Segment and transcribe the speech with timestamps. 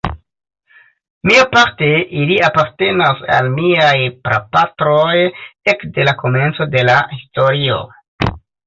[1.31, 1.89] Miaparte,
[2.21, 3.93] ili apartenas al miaj
[4.29, 5.15] prapatroj
[5.75, 7.83] ekde la komenco de la historio.